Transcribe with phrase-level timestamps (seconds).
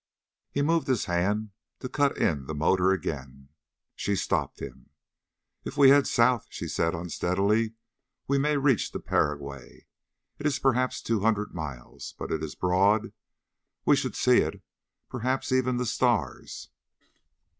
[0.49, 3.49] He moved his hand to cut in the motor again.
[3.95, 4.89] She stopped him.
[5.63, 7.73] "If we head south," she said unsteadily,
[8.27, 9.85] "we may reach the Paraguay.
[10.39, 13.13] It is perhaps two hundred miles, but it is broad.
[13.85, 14.63] We should see it.
[15.07, 16.71] Perhaps even the stars...."